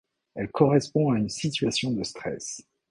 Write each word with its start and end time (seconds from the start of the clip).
Elle 0.33 0.49
correspond 0.49 1.11
à 1.11 1.19
une 1.19 1.29
situation 1.29 1.91
de 1.91 2.01
stress. 2.01 2.63